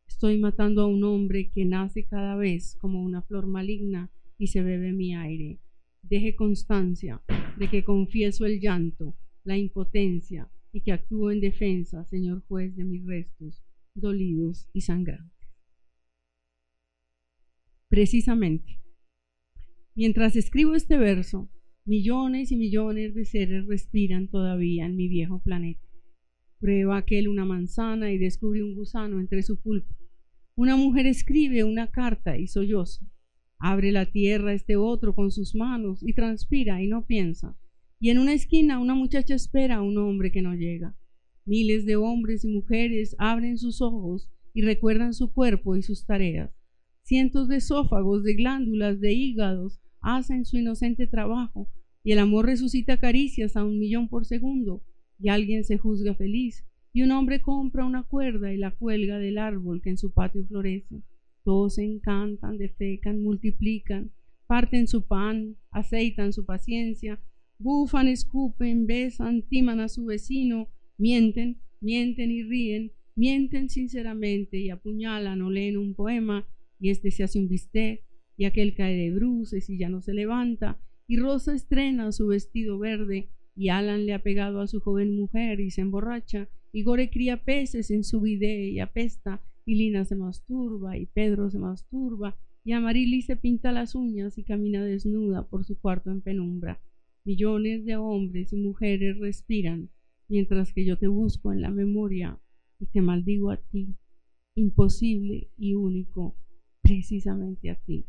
[0.07, 4.63] Estoy matando a un hombre que nace cada vez como una flor maligna y se
[4.63, 5.59] bebe mi aire.
[6.01, 7.21] Deje constancia
[7.57, 12.83] de que confieso el llanto la impotencia y que actúo en defensa, Señor juez de
[12.83, 13.63] mis restos,
[13.95, 15.49] dolidos y sangrantes.
[17.87, 18.79] Precisamente,
[19.99, 21.51] mientras escribo este verso,
[21.83, 25.85] millones y millones de seres respiran todavía en mi viejo planeta.
[26.57, 29.93] Prueba aquel una manzana y descubre un gusano entre su pulpa.
[30.55, 33.05] Una mujer escribe una carta y solloza.
[33.57, 37.57] Abre la tierra este otro con sus manos y transpira y no piensa
[37.99, 40.95] y en una esquina una muchacha espera a un hombre que no llega.
[41.43, 46.51] Miles de hombres y mujeres abren sus ojos y recuerdan su cuerpo y sus tareas.
[47.03, 51.69] Cientos de esófagos, de glándulas, de hígados hacen su inocente trabajo
[52.03, 54.83] y el amor resucita caricias a un millón por segundo
[55.19, 59.37] y alguien se juzga feliz y un hombre compra una cuerda y la cuelga del
[59.37, 61.03] árbol que en su patio florece.
[61.43, 64.11] Todos se encantan, defecan, multiplican,
[64.47, 67.19] parten su pan, aceitan su paciencia,
[67.59, 75.41] bufan, escupen, besan, timan a su vecino, mienten, mienten y ríen, mienten sinceramente y apuñalan
[75.41, 76.47] o leen un poema
[76.79, 78.03] y este se hace un bistec
[78.39, 82.79] y aquel cae de bruces y ya no se levanta y Rosa estrena su vestido
[82.79, 87.09] verde y Alan le ha pegado a su joven mujer y se emborracha y Gore
[87.09, 92.37] cría peces en su bidé y apesta y Lina se masturba y Pedro se masturba
[92.63, 96.79] y Amarili se pinta las uñas y camina desnuda por su cuarto en penumbra.
[97.25, 99.89] Millones de hombres y mujeres respiran
[100.29, 102.39] mientras que yo te busco en la memoria
[102.79, 103.97] y te maldigo a ti,
[104.55, 106.37] imposible y único,
[106.81, 108.05] precisamente a ti,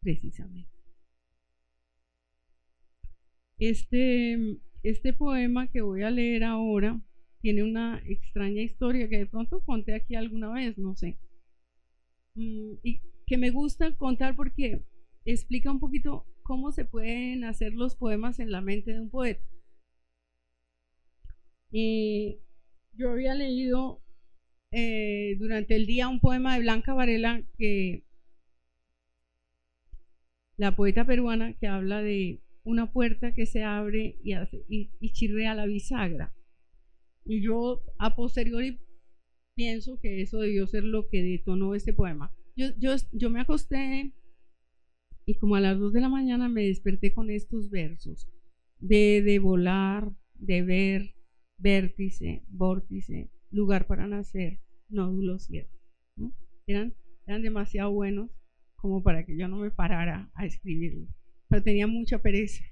[0.00, 0.70] precisamente.
[3.58, 4.38] Este,
[4.82, 7.00] este poema que voy a leer ahora
[7.40, 11.18] tiene una extraña historia que de pronto conté aquí alguna vez, no sé.
[12.34, 14.82] Mm, y que me gusta contar porque
[15.24, 19.44] explica un poquito cómo se pueden hacer los poemas en la mente de un poeta.
[21.70, 22.40] Y
[22.94, 24.02] yo había leído
[24.72, 28.04] eh, durante el día un poema de Blanca Varela que
[30.60, 34.62] la poeta peruana que habla de una puerta que se abre y, hace,
[35.12, 36.34] chirrea la bisagra.
[37.24, 38.78] Y yo a posteriori
[39.54, 42.30] pienso que eso debió ser lo que detonó este poema.
[42.54, 44.12] Yo, me acosté
[45.24, 48.28] y como a las dos de la mañana me desperté con estos versos.
[48.78, 51.14] De, de volar, de ver,
[51.56, 55.38] vértice, vórtice, lugar para nacer, nódulo.
[56.66, 56.94] Eran,
[57.26, 58.39] eran demasiado buenos
[58.80, 61.06] como para que yo no me parara a escribirlo.
[61.48, 62.64] Pero tenía mucha pereza.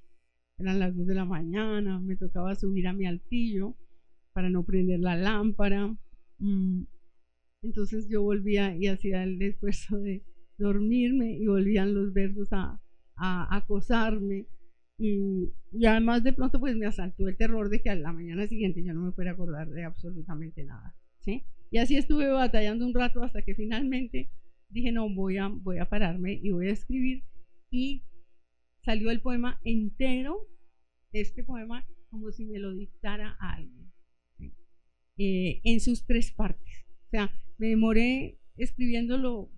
[0.58, 3.76] Eran las dos de la mañana, me tocaba subir a mi altillo
[4.32, 5.96] para no prender la lámpara.
[6.38, 6.84] Mm.
[7.62, 10.24] Entonces yo volvía y hacía el esfuerzo de
[10.58, 12.80] dormirme y volvían los versos a,
[13.16, 14.46] acosarme.
[14.96, 15.52] Y,
[15.86, 18.94] además de pronto pues me asaltó el terror de que a la mañana siguiente yo
[18.94, 20.96] no me fuera a acordar de absolutamente nada.
[21.20, 21.44] ¿sí?
[21.70, 24.30] Y así estuve batallando un rato hasta que finalmente
[24.68, 27.24] dije, no, voy a, voy a pararme y voy a escribir.
[27.70, 28.02] Y
[28.84, 30.48] salió el poema entero,
[31.12, 33.92] este poema, como si me lo dictara alguien.
[35.18, 36.86] Eh, en sus tres partes.
[37.06, 39.50] O sea, me demoré escribiéndolo,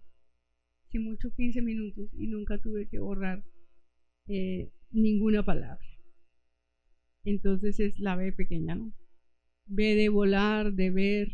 [0.91, 3.45] si mucho, 15 minutos y nunca tuve que borrar
[4.27, 5.85] eh, ninguna palabra.
[7.25, 8.95] Entonces es la B pequeña, ¿no?
[9.67, 11.29] B de volar, de ver,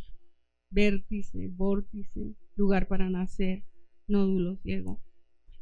[0.70, 3.64] vértice, vórtice, lugar para nacer,
[4.08, 5.00] nódulo ciego.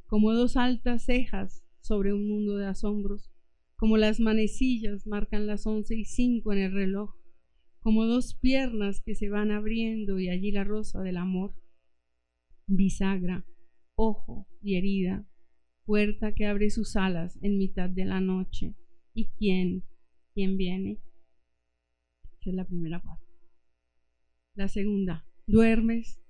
[0.06, 3.30] Como dos altas cejas sobre un mundo de asombros,
[3.76, 7.14] como las manecillas marcan las once y cinco en el reloj,
[7.80, 11.54] como dos piernas que se van abriendo y allí la rosa del amor,
[12.66, 13.44] bisagra,
[13.94, 15.26] ojo y herida,
[15.84, 18.74] puerta que abre sus alas en mitad de la noche.
[19.12, 19.84] ¿Y quién?
[20.32, 21.02] ¿Quién viene?
[22.40, 23.26] Esa es la primera parte.
[24.54, 26.23] La segunda, duermes,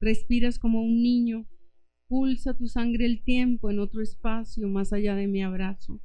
[0.00, 1.46] respiras como un niño,
[2.06, 6.00] pulsa tu sangre el tiempo en otro espacio más allá de mi abrazo.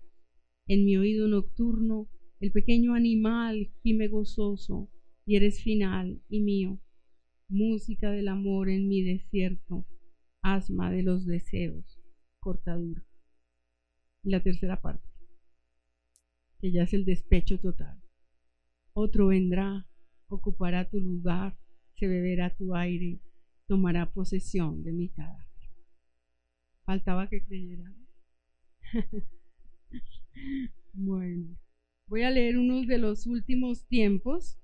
[0.67, 4.89] En mi oído nocturno el pequeño animal gime gozoso
[5.25, 6.79] y eres final y mío.
[7.47, 9.85] Música del amor en mi desierto,
[10.41, 12.01] asma de los deseos,
[12.39, 13.05] cortadura.
[14.23, 15.07] Y la tercera parte,
[16.59, 18.01] que ya es el despecho total.
[18.93, 19.87] Otro vendrá,
[20.27, 21.57] ocupará tu lugar,
[21.95, 23.21] se beberá tu aire,
[23.67, 25.47] tomará posesión de mi cadáver.
[26.85, 27.95] Faltaba que creyeran.
[30.93, 31.57] bueno.
[32.07, 34.59] Voy a leer unos de los últimos tiempos.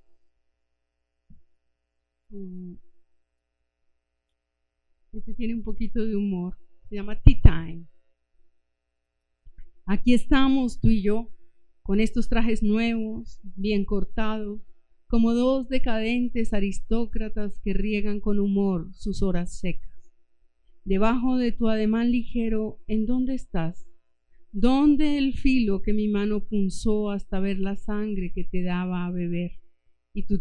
[2.30, 2.76] Mm.
[5.14, 6.58] Este tiene un poquito de humor.
[6.90, 7.88] Se llama Tea Time.
[9.86, 11.32] Aquí estamos tú y yo,
[11.82, 14.62] con estos trajes nuevos, bien cortados,
[15.10, 20.14] como dos decadentes aristócratas que riegan con humor sus horas secas.
[20.86, 23.88] Debajo de tu ademán ligero, ¿en dónde estás?
[24.52, 29.12] ¿Dónde el filo que mi mano punzó hasta ver la sangre que te daba a
[29.12, 29.54] beber?
[30.14, 30.40] Y tu,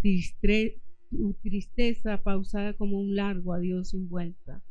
[1.42, 4.62] tristeza pausada como un largo adiós sin vuelta.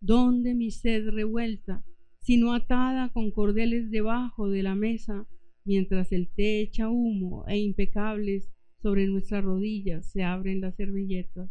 [0.00, 1.84] ¿Dónde mi sed revuelta,
[2.20, 5.26] sino atada con cordeles debajo de la mesa,
[5.64, 8.51] mientras el té echa humo e impecables
[8.82, 11.50] sobre nuestras rodillas se abren las servilletas?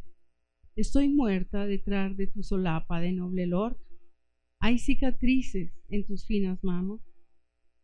[0.75, 3.77] Estoy muerta detrás de tu solapa de noble lord.
[4.59, 7.01] Hay cicatrices en tus finas manos.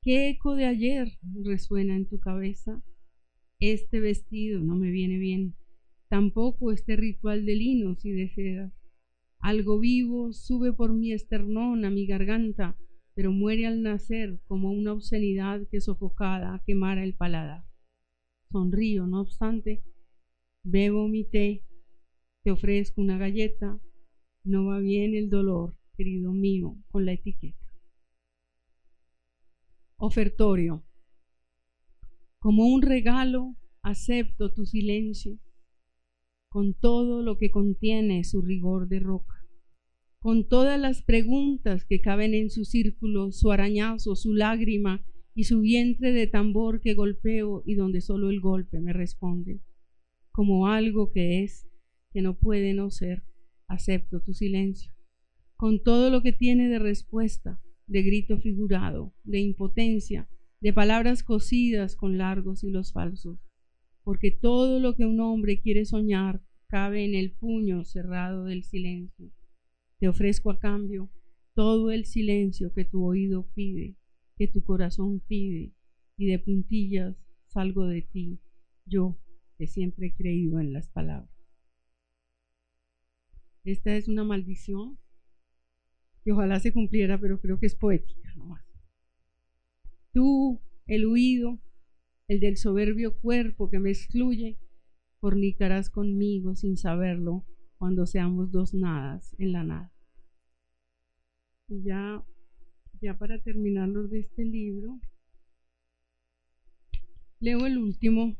[0.01, 2.81] ¿Qué eco de ayer resuena en tu cabeza?
[3.59, 5.55] Este vestido no me viene bien,
[6.09, 8.73] tampoco este ritual de linos y de sedas.
[9.39, 12.77] Algo vivo sube por mi esternón a mi garganta,
[13.15, 17.66] pero muere al nacer como una obscenidad que sofocada quemara el paladar.
[18.51, 19.83] Sonrío, no obstante,
[20.63, 21.63] bebo mi té,
[22.43, 23.79] te ofrezco una galleta,
[24.43, 27.65] no va bien el dolor, querido mío, con la etiqueta.
[29.97, 30.83] Ofertorio.
[32.39, 35.37] Como un regalo, acepto tu silencio,
[36.49, 39.35] con todo lo que contiene su rigor de roca,
[40.19, 45.03] con todas las preguntas que caben en su círculo, su arañazo, su lágrima
[45.37, 49.61] y su vientre de tambor que golpeo y donde solo el golpe me responde,
[50.31, 51.69] como algo que es,
[52.11, 53.21] que no puede no ser,
[53.67, 54.91] acepto tu silencio,
[55.55, 60.27] con todo lo que tiene de respuesta, de grito figurado, de impotencia,
[60.59, 63.37] de palabras cosidas con largos y los falsos,
[64.03, 69.29] porque todo lo que un hombre quiere soñar cabe en el puño cerrado del silencio.
[69.99, 71.11] Te ofrezco a cambio
[71.53, 73.97] todo el silencio que tu oído pide,
[74.37, 75.73] que tu corazón pide,
[76.17, 77.15] y de puntillas
[77.47, 78.39] salgo de ti,
[78.85, 79.17] yo
[79.57, 81.31] que siempre he creído en las palabras.
[83.63, 84.97] Esta es una maldición
[86.23, 88.63] que ojalá se cumpliera, pero creo que es poética nomás.
[90.13, 91.59] Tú, el huido,
[92.27, 94.57] el del soberbio cuerpo que me excluye,
[95.19, 97.45] fornicarás conmigo sin saberlo
[97.77, 99.93] cuando seamos dos nadas en la nada.
[101.67, 102.23] Y ya,
[103.01, 104.99] ya para terminarlo de este libro,
[107.39, 108.35] leo el último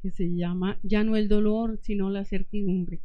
[0.00, 3.00] que se llama Ya no el dolor, sino la certidumbre.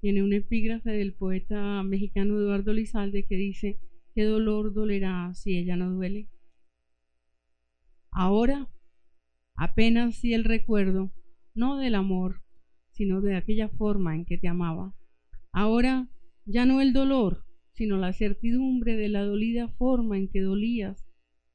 [0.00, 3.80] Tiene un epígrafe del poeta mexicano Eduardo Lizalde que dice,
[4.14, 6.28] ¿qué dolor dolerá si ella no duele?
[8.10, 8.68] Ahora
[9.56, 11.12] apenas si el recuerdo,
[11.54, 12.42] no del amor,
[12.90, 14.94] sino de aquella forma en que te amaba.
[15.52, 16.08] Ahora
[16.44, 21.04] ya no el dolor, sino la certidumbre de la dolida forma en que dolías,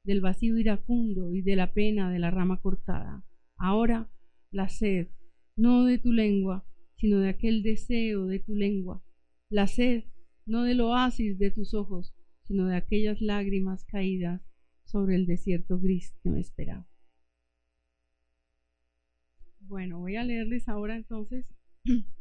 [0.04, 3.24] del vacío iracundo y de la pena de la rama cortada.
[3.56, 4.10] Ahora
[4.50, 5.08] la sed,
[5.56, 6.64] no de tu lengua,
[6.96, 9.02] sino de aquel deseo de tu lengua.
[9.50, 10.04] La sed,
[10.46, 14.42] no del oasis de tus ojos, sino de aquellas lágrimas caídas
[14.84, 16.86] sobre el desierto gris que me esperaba.
[19.60, 21.46] Bueno, voy a leerles ahora entonces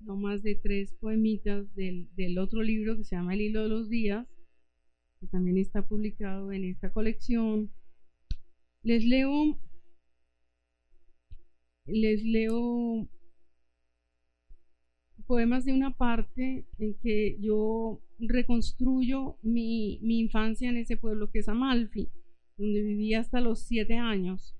[0.00, 3.68] no más de tres poemitas del, del, otro libro que se llama El hilo de
[3.68, 4.26] los días,
[5.20, 7.70] que también está publicado en esta colección.
[8.82, 9.58] Les leo,
[11.86, 13.08] les leo
[15.28, 21.48] poemas de una parte en que yo reconstruyo mi, infancia en ese pueblo que es
[21.48, 22.08] Amalfi,
[22.56, 24.56] donde viví hasta los siete años,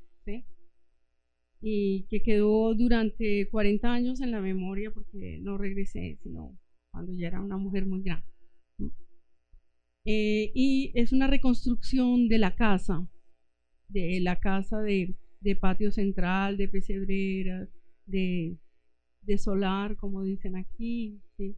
[1.60, 6.56] y que quedó durante 40 años en la memoria porque no regresé, sino
[6.92, 8.26] cuando ya era una mujer muy grande.
[10.04, 13.06] Eh, y es una reconstrucción de la casa,
[13.88, 17.68] de la casa de, de patio central, de pesebreras,
[18.06, 18.56] de,
[19.22, 21.20] de solar, como dicen aquí.
[21.36, 21.56] ¿sí?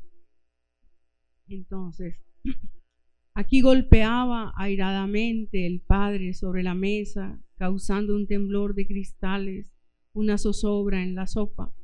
[1.48, 2.16] Entonces,
[3.34, 9.66] aquí golpeaba airadamente el padre sobre la mesa, causando un temblor de cristales,
[10.12, 11.74] una zozobra en la sopa.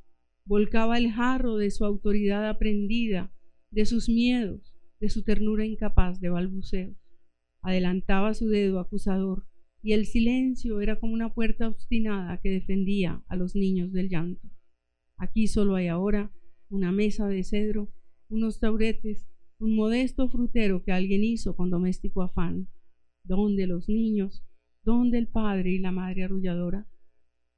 [0.44, 3.32] Volcaba el jarro de su autoridad aprendida,
[3.70, 6.96] de sus miedos, de su ternura incapaz de balbuceos.
[7.62, 9.46] Adelantaba su dedo acusador,
[9.82, 14.48] y el silencio era como una puerta obstinada que defendía a los niños del llanto.
[15.16, 16.32] Aquí solo hay ahora
[16.68, 17.92] una mesa de cedro,
[18.28, 19.26] unos tauretes,
[19.58, 22.68] un modesto frutero que alguien hizo con doméstico afán.
[23.24, 24.44] ¿Dónde los niños?
[24.82, 26.86] ¿Dónde el padre y la madre arrulladora?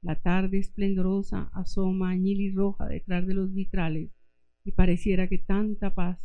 [0.01, 4.11] La tarde esplendorosa asoma añil y roja detrás de los vitrales
[4.63, 6.19] y pareciera que tanta paz,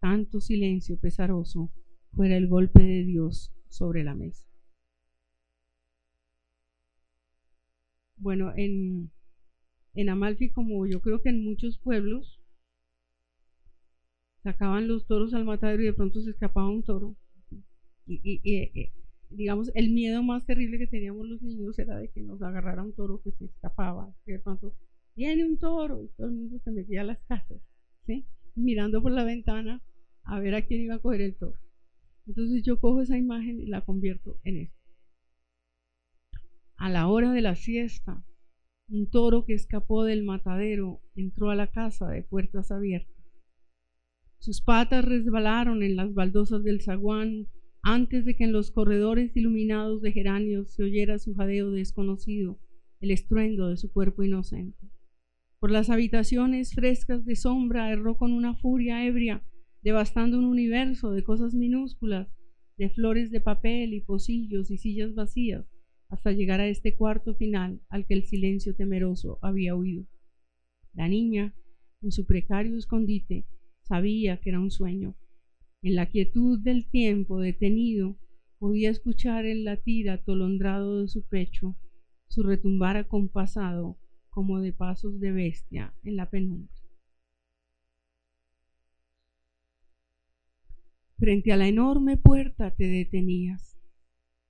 [0.00, 1.70] tanto silencio pesaroso
[2.12, 4.46] fuera el golpe de Dios sobre la mesa.
[8.16, 9.10] Bueno, en,
[9.94, 12.40] en Amalfi, como yo creo que en muchos pueblos,
[14.42, 17.16] sacaban los toros al matadero y de pronto se escapaba un toro.
[18.06, 18.92] Y, eh,
[19.30, 22.94] digamos, el miedo más terrible que teníamos los niños era de que nos agarrara un
[22.94, 24.14] toro que se escapaba.
[24.26, 24.74] De pronto,
[25.14, 27.60] viene un toro y todo el mundo se metía a las casas,
[28.06, 28.26] ¿sí?
[28.54, 29.82] mirando por la ventana
[30.24, 31.58] a ver a quién iba a coger el toro.
[32.26, 34.76] Entonces yo cojo esa imagen y la convierto en esto.
[36.76, 38.24] A la hora de la siesta,
[38.88, 43.16] Un toro que escapó del matadero entró a la casa de puertas abiertas.
[44.38, 47.48] Sus patas resbalaron en las baldosas del zaguán
[47.88, 52.58] antes de que en los corredores iluminados de geranios se oyera su jadeo desconocido,
[52.98, 54.90] el estruendo de su cuerpo inocente.
[55.60, 59.44] Por las habitaciones frescas de sombra erró con una furia ebria,
[59.82, 62.26] devastando un universo de cosas minúsculas,
[62.76, 65.64] de flores de papel y pocillos y sillas vacías,
[66.08, 70.08] hasta llegar a este cuarto final al que el silencio temeroso había huido.
[70.92, 71.54] La niña,
[72.02, 73.46] en su precario escondite,
[73.82, 75.14] sabía que era un sueño.
[75.86, 78.18] En la quietud del tiempo detenido,
[78.58, 81.76] podía escuchar el latir atolondrado de su pecho,
[82.26, 83.96] su retumbar acompasado
[84.28, 86.74] como de pasos de bestia en la penumbra.
[91.18, 93.78] Frente a la enorme puerta te detenías.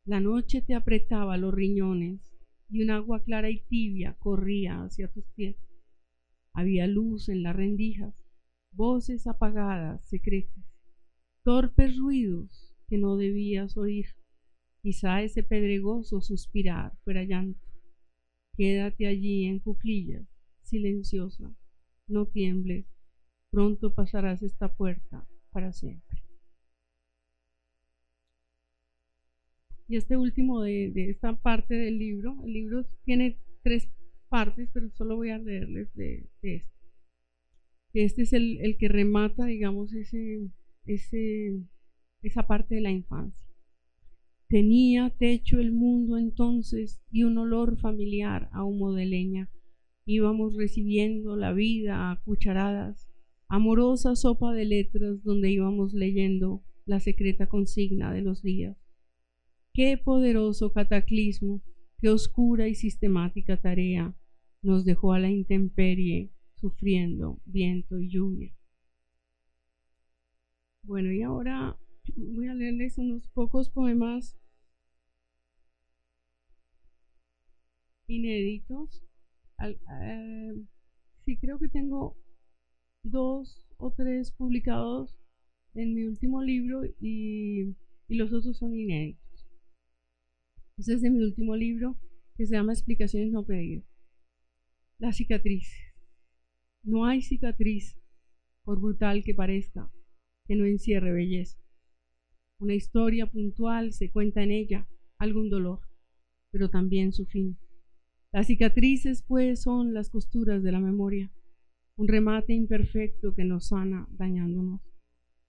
[0.07, 2.35] La noche te apretaba los riñones
[2.71, 5.59] y un agua clara y tibia corría hacia tus pies.
[6.55, 8.15] Había luz en las rendijas,
[8.73, 10.66] voces apagadas, secretas,
[11.47, 14.07] torpes ruidos que no debías oír.
[14.83, 17.65] Quizá ese pedregoso suspirar fuera llanto.
[18.57, 20.27] Quédate allí en cuclillas,
[20.65, 21.55] silenciosa,
[22.09, 22.87] no tiembles,
[23.53, 26.21] pronto pasarás esta puerta para siempre.
[29.87, 33.89] Y este último de, esta parte del libro, el libro tiene tres
[34.29, 36.67] partes, pero solo voy a leerles de, este.
[37.93, 40.51] Este es el, el, que remata, digamos, ese,
[40.87, 41.61] ese,
[42.23, 43.47] esa parte de la infancia.
[44.49, 49.51] Tenía techo el mundo entonces y un olor familiar a humo de leña.
[50.05, 53.09] Íbamos recibiendo la vida a cucharadas,
[53.49, 58.77] amorosa sopa de letras donde íbamos leyendo la secreta consigna de los días.
[59.75, 61.63] Qué poderoso cataclismo,
[62.01, 64.15] qué oscura y sistemática tarea
[64.63, 68.53] nos dejó a la intemperie, sufriendo viento y lluvia.
[70.87, 71.77] Bueno, y ahora
[72.15, 74.39] voy a leerles unos pocos poemas
[78.07, 79.03] inéditos.
[79.65, 80.65] Eh,
[81.25, 82.17] sí, creo que tengo
[83.03, 85.19] dos o tres publicados
[85.75, 87.75] en mi último libro y,
[88.07, 89.45] los otros son inéditos.
[90.79, 91.99] Ese es de mi último libro
[92.37, 93.85] que se llama Explicaciones no pedidas.
[94.99, 95.69] La cicatriz.
[96.85, 97.99] No hay cicatriz,
[98.63, 99.91] por brutal que parezca,
[100.47, 101.59] que no encierre belleza.
[102.59, 104.89] Una historia puntual se cuenta en ella,
[105.19, 105.81] algún dolor,
[106.51, 107.59] pero también su fin.
[108.33, 111.31] Las cicatrices, pues, son las costuras de la memoria,
[111.97, 114.81] un remate imperfecto que nos sana dañándonos,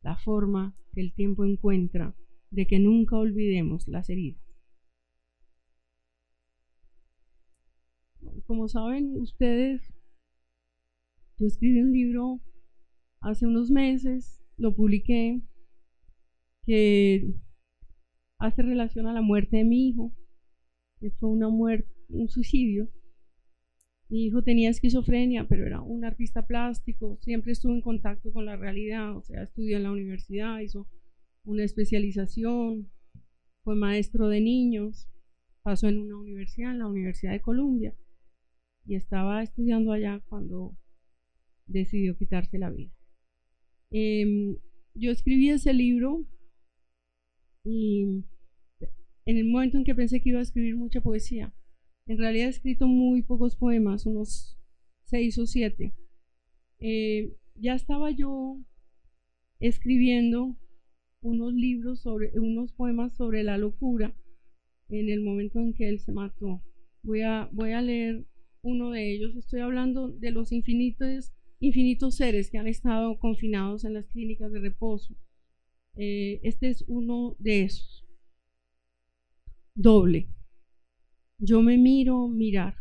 [0.02, 2.16] la forma que el tiempo encuentra
[2.50, 4.48] de que nunca olvidemos las heridas.
[8.48, 9.94] como saben ustedes,
[11.38, 12.42] yo escribí un libro
[13.20, 15.42] hace unos meses, lo publiqué,
[16.66, 17.34] que
[18.40, 20.14] hace relación a la muerte de mi hijo,
[21.00, 22.90] que fue una muerte, un suicidio.
[24.10, 28.56] Mi hijo tenía esquizofrenia, pero era un artista plástico, siempre estuvo en contacto con la
[28.56, 30.88] realidad, o sea, estudió en la universidad, hizo
[31.44, 32.90] una especialización,
[33.64, 35.10] fue maestro de niños,
[35.62, 37.94] pasó en una universidad, en la Universidad de Columbia
[38.86, 40.78] y estaba estudiando allá cuando
[41.66, 42.97] decidió quitarse la vida.
[43.92, 44.58] Em,
[44.94, 46.26] yo escribí ese libro
[47.64, 48.24] y
[49.26, 51.54] en el momento en que pensé que iba a escribir mucha poesía,
[52.06, 54.58] en realidad he escrito muy pocos poemas, unos
[55.04, 55.94] seis o siete.
[56.80, 58.60] Eh, ya estaba yo
[59.60, 60.58] escribiendo
[61.22, 64.16] unos libros sobre, unos poemas sobre la locura
[64.90, 66.62] en el momento en que él se mató.
[67.04, 68.26] Voy a, voy a leer
[68.62, 69.36] uno de ellos.
[69.36, 74.60] Estoy hablando de los infinitos, infinitos seres que han estado confinados en las clínicas de
[74.60, 75.16] reposo.
[75.96, 78.06] Eh, este es uno de esos.
[79.74, 80.28] Doble.
[81.40, 82.76] Yo me miro mirar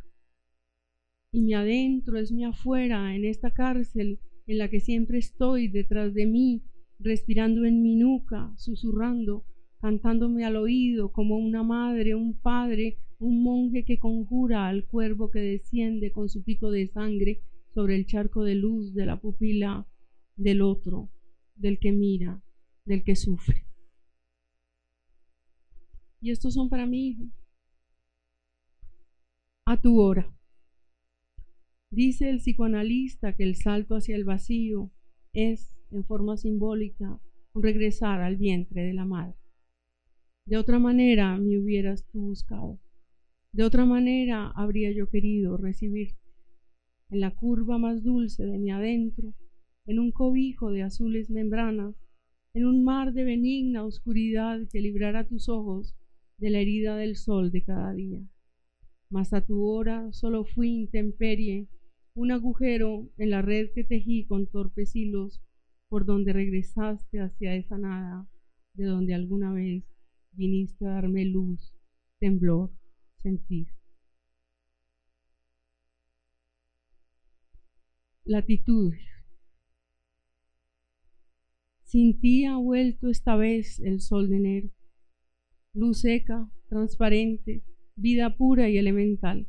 [1.33, 6.14] y mi adentro es mi afuera en esta cárcel en la que siempre estoy detrás
[6.14, 6.62] de mí,
[6.99, 9.45] respirando en mi nuca, susurrando,
[9.81, 15.41] cantándome al oído como una madre, un padre, un monje que conjura al cuervo que
[15.41, 17.43] desciende con su pico de sangre
[17.77, 19.87] sobre el charco de luz de la pupila
[20.35, 21.11] del otro,
[21.57, 22.43] del que mira,
[22.87, 23.66] del que sufre.
[26.22, 27.18] Y estos son para mí
[29.66, 30.35] a tu hora.
[31.91, 34.91] Dice el psicoanalista que el salto hacia el vacío
[35.35, 37.20] es, en forma simbólica,
[37.53, 39.37] un regresar al vientre de la madre.
[40.47, 42.81] De otra manera me hubieras tú buscado
[43.53, 46.26] De otra manera habría yo querido recibirte
[47.11, 49.35] en la curva más dulce de mi adentro,
[49.87, 51.95] en un cobijo de azules membranas,
[52.55, 55.95] en un mar de benigna oscuridad que librara tus ojos
[56.39, 58.21] de la herida del sol de cada día.
[59.09, 61.69] Mas a tu hora solo fui intemperie,
[62.15, 65.43] un agujero en la red que tejí con torpes hilos,
[65.89, 68.27] por donde regresaste hacia esa nada,
[68.75, 69.85] de donde alguna vez
[70.33, 71.73] viniste a darme luz,
[72.19, 72.73] temblor,
[73.17, 73.76] sentir.
[78.29, 78.99] Latitudes.
[81.85, 84.70] Sin ti ha vuelto esta vez el sol de enero,
[85.72, 87.62] luz seca, transparente,
[87.95, 89.47] vida pura y elemental.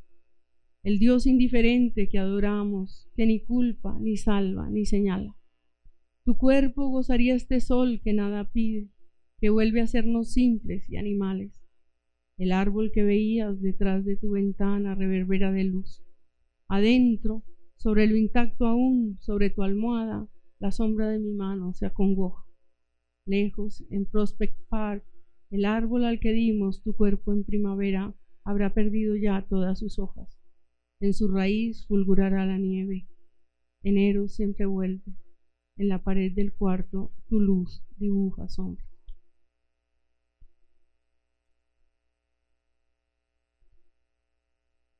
[0.84, 5.36] El Dios indiferente que adoramos, que ni culpa, ni salva, ni señala.
[6.23, 8.91] Tu cuerpo gozaría este sol que nada pide,
[9.39, 11.51] que vuelve a hacernos simples y animales.
[12.38, 16.03] El árbol que veías detrás de tu ventana reverbera de luz.
[16.67, 17.43] Adentro,
[17.78, 20.28] sobre lo intacto aún, sobre tu almohada,
[20.59, 22.45] la sombra de mi mano se acongoja.
[23.25, 25.03] Lejos, en Prospect Park,
[25.49, 28.13] el árbol al que dimos tu cuerpo en primavera
[28.43, 30.39] habrá perdido ya todas sus hojas.
[30.99, 33.07] En su raíz fulgurará la nieve.
[33.84, 35.13] Enero siempre vuelve.
[35.78, 38.84] En la pared del cuarto tu luz dibuja sombra.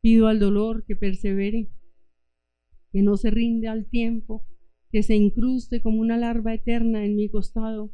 [0.02, 1.70] Pido al dolor que persevere,
[2.98, 4.44] que no se rinde al tiempo,
[4.92, 7.94] que se incruste como una larva eterna en mi costado,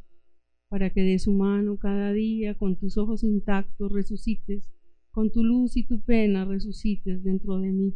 [0.70, 4.72] para que de su mano cada día con tus ojos intactos resucites,
[5.10, 7.94] con tu luz y tu pena resucites dentro de mí,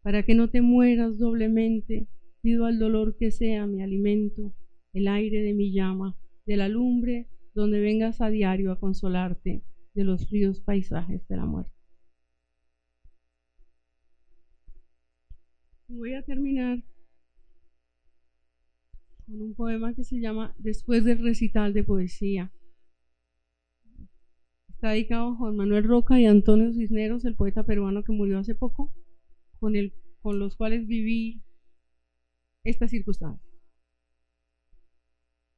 [0.00, 2.08] para que no te mueras doblemente,
[2.40, 4.54] pido al dolor que sea mi alimento,
[4.94, 6.16] el aire de mi llama,
[6.46, 9.62] de la lumbre donde vengas a diario a consolarte
[9.92, 11.79] de los fríos paisajes de la muerte.
[15.92, 16.84] Voy a terminar
[19.26, 22.52] con un poema que se llama Después del recital de poesía.
[24.68, 28.54] Está dedicado a Juan Manuel Roca y Antonio Cisneros, el poeta peruano que murió hace
[28.54, 28.94] poco,
[29.58, 31.42] con, el, con los cuales viví
[32.62, 33.50] esta circunstancia.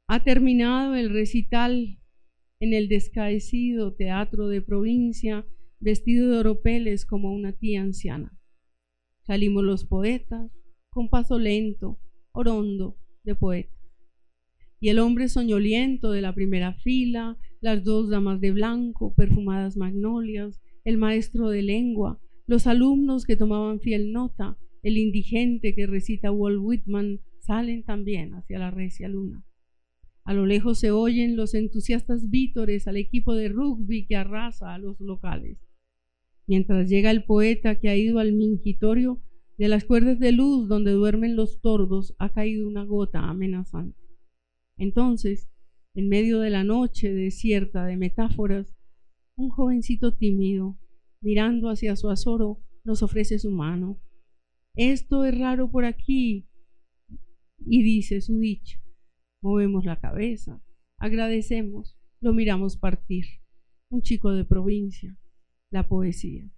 [0.06, 2.00] Ha terminado el recital
[2.58, 5.46] en el descaecido teatro de provincia,
[5.78, 8.32] vestido de oropeles como una tía anciana.
[9.22, 10.50] Salimos los poetas,
[10.90, 11.98] con paso lento,
[12.32, 13.78] orondo de poetas.
[14.80, 20.60] Y el hombre soñoliento de la primera fila, las dos damas de blanco, perfumadas magnolias,
[20.84, 26.58] el maestro de lengua, los alumnos que tomaban fiel nota, el indigente que recita Walt
[26.60, 29.44] Whitman, salen también hacia la recia luna.
[30.24, 34.78] A lo lejos se oyen los entusiastas vítores al equipo de rugby que arrasa a
[34.78, 35.58] los locales
[36.52, 39.22] mientras llega el poeta que ha ido al mingitorio,
[39.56, 43.98] de las cuerdas de luz donde duermen los tordos ha caído una gota amenazante.
[44.76, 45.50] Entonces,
[45.94, 48.76] en medio de la noche desierta de metáforas,
[49.34, 50.78] un jovencito tímido,
[51.22, 53.98] mirando hacia su azoro, nos ofrece su mano.
[54.74, 56.50] Esto es raro por aquí,
[57.64, 58.78] y dice su dicho.
[59.40, 60.62] Movemos la cabeza,
[60.98, 63.24] agradecemos, lo miramos partir.
[63.88, 65.16] Un chico de provincia,
[65.72, 66.48] la poesía.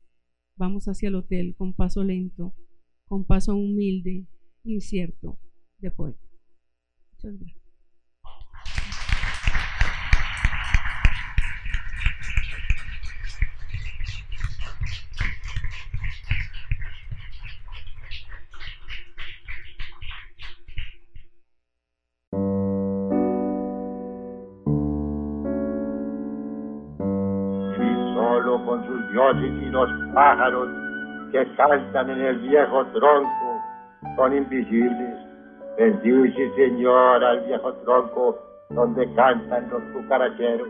[0.56, 2.54] Vamos hacia el hotel con paso lento,
[3.06, 4.26] con paso humilde,
[4.64, 5.38] incierto,
[5.78, 6.26] de poeta.
[7.12, 7.63] Muchas gracias.
[30.14, 30.68] Pájaros
[31.32, 33.62] que cantan en el viejo tronco
[34.16, 35.18] son invisibles.
[35.76, 38.38] Bendice, Señor, al viejo tronco
[38.70, 40.68] donde cantan los cucaracheros.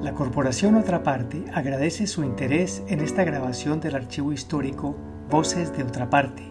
[0.00, 4.96] La Corporación Otra Parte agradece su interés en esta grabación del archivo histórico
[5.30, 6.42] Voces de Otra Parte.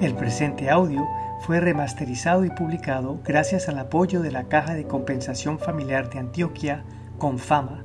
[0.00, 1.02] El presente audio
[1.40, 6.84] fue remasterizado y publicado gracias al apoyo de la Caja de Compensación Familiar de Antioquia,
[7.18, 7.84] Confama,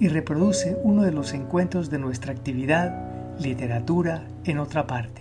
[0.00, 5.19] y reproduce uno de los encuentros de nuestra actividad Literatura en otra parte.